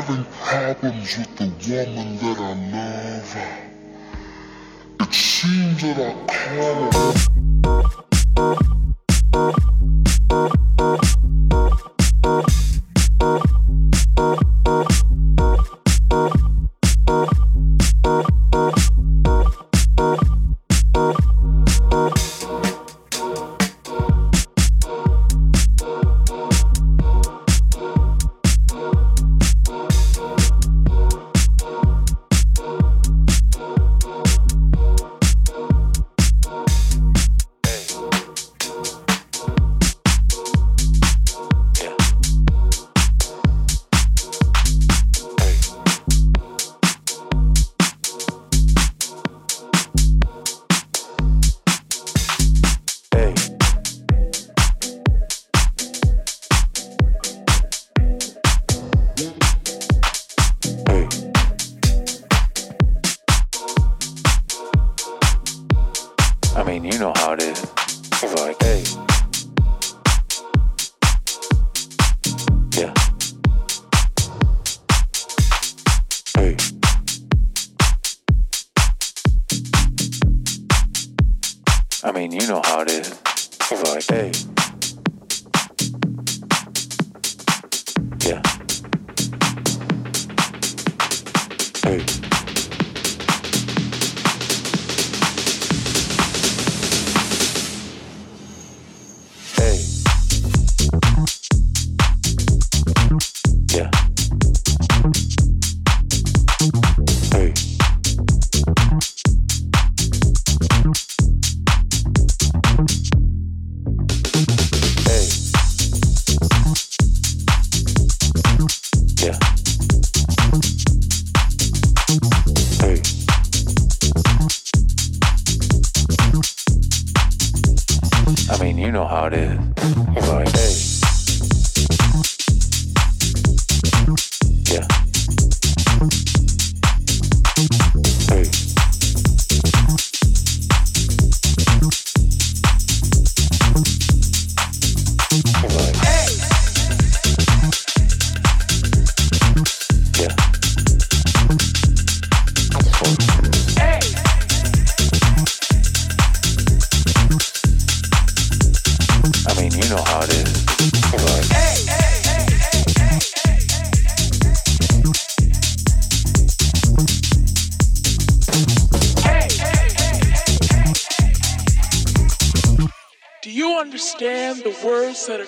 Having 0.00 0.24
problems 0.32 1.18
with 1.18 1.36
the 1.36 1.44
woman 1.44 2.16
that 2.16 2.38
I 2.38 2.54
love. 2.72 3.32
It 5.00 5.12
seems 5.12 5.82
that 5.82 5.98
I 6.00 6.12
call 6.26 7.39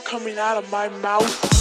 coming 0.04 0.38
out 0.38 0.58
of 0.58 0.70
my 0.70 0.88
mouth. 0.88 1.51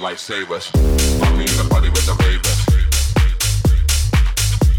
Lifesavers. 0.00 0.70
I 1.22 1.30
mean, 1.36 1.46
the 1.46 1.68
party 1.70 1.88
with 1.90 2.06
the 2.06 2.14
ravers. 2.24 2.64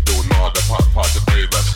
Doing 0.05 0.41
all 0.41 0.51
the 0.51 0.61
part, 0.67 0.83
part, 0.93 1.07
the 1.13 1.21
favors. 1.31 1.70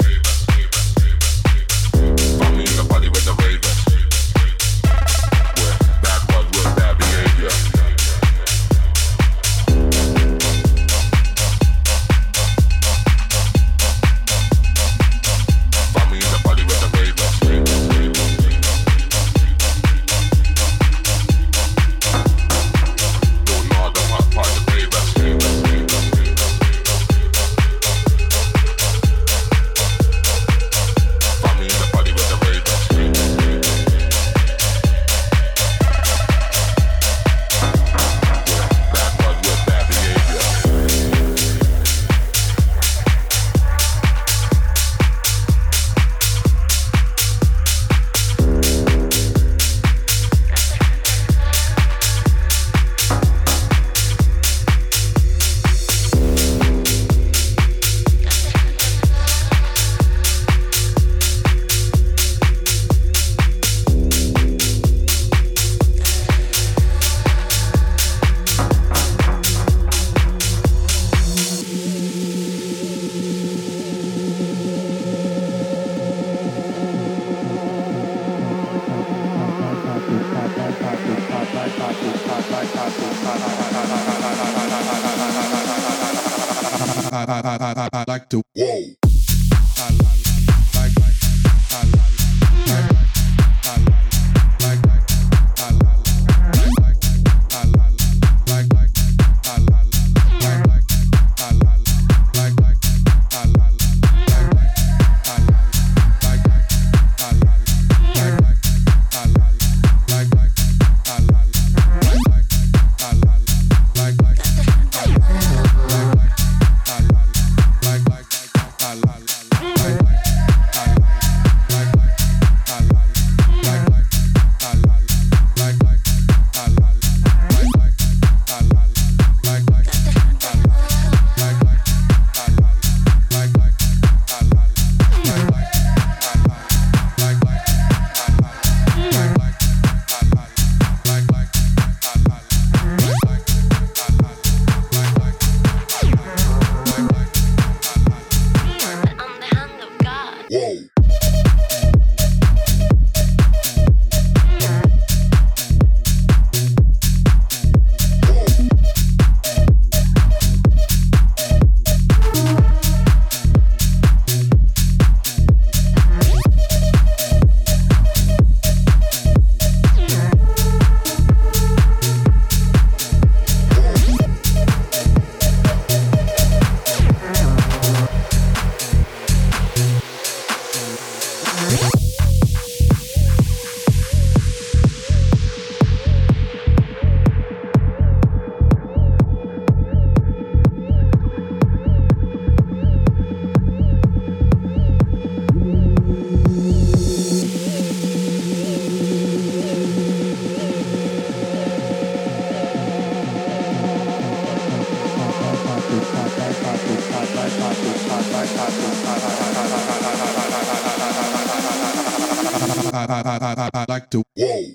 Like 213.88 214.10
to. 214.12 214.24
Whoa. 214.36 214.74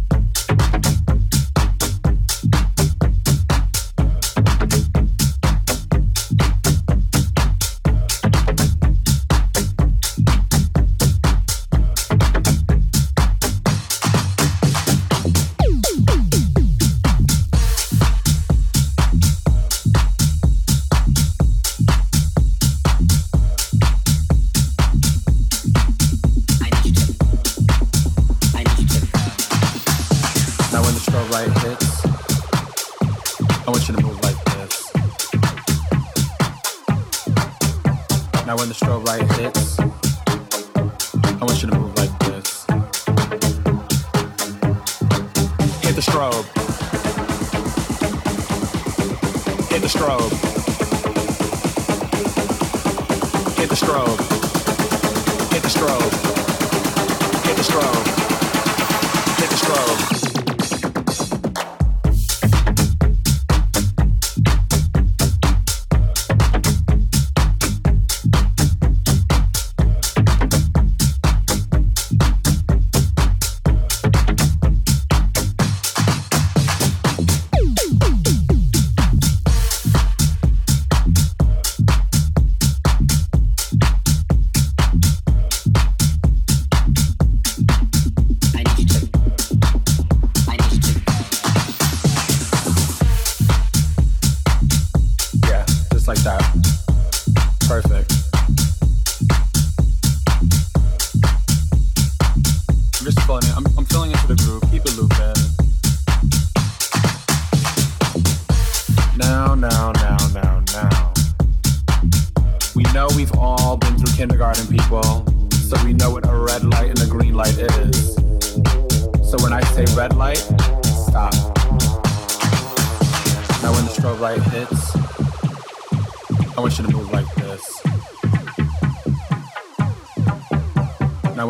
Stop. 96.21 96.60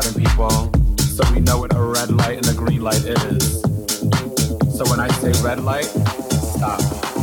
Kindergarten, 0.00 0.22
people, 0.22 0.96
so 0.98 1.32
we 1.32 1.40
know 1.40 1.58
what 1.58 1.74
a 1.74 1.80
red 1.80 2.10
light 2.10 2.38
and 2.38 2.48
a 2.48 2.54
green 2.54 2.82
light 2.82 3.04
is. 3.04 3.60
So 4.76 4.84
when 4.90 5.00
I 5.00 5.08
say 5.08 5.32
red 5.42 5.60
light, 5.60 5.86
stop. 5.86 7.17